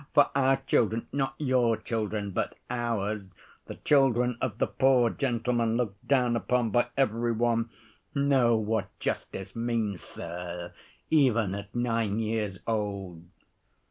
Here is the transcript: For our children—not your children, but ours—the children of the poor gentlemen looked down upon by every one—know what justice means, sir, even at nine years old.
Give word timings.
For 0.15 0.31
our 0.33 0.57
children—not 0.57 1.35
your 1.37 1.77
children, 1.77 2.31
but 2.31 2.57
ours—the 2.71 3.75
children 3.85 4.35
of 4.41 4.57
the 4.57 4.65
poor 4.65 5.11
gentlemen 5.11 5.77
looked 5.77 6.07
down 6.07 6.35
upon 6.35 6.71
by 6.71 6.87
every 6.97 7.33
one—know 7.33 8.55
what 8.57 8.97
justice 8.99 9.55
means, 9.55 10.01
sir, 10.01 10.73
even 11.11 11.53
at 11.53 11.75
nine 11.75 12.17
years 12.17 12.57
old. 12.65 13.25